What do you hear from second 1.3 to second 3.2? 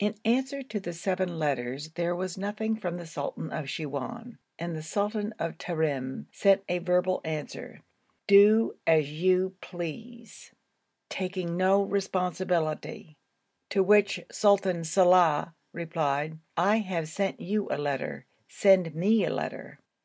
letters there was nothing from the